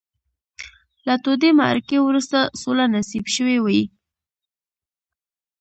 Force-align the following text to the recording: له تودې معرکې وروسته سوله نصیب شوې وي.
له 1.07 1.15
تودې 1.23 1.49
معرکې 1.59 1.97
وروسته 2.01 2.39
سوله 2.61 2.85
نصیب 2.95 3.25
شوې 3.35 3.57
وي. 3.65 3.81